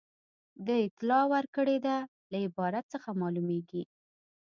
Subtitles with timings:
[0.67, 1.97] د اطلاع ورکړې ده
[2.31, 3.83] له عبارت څخه معلومیږي.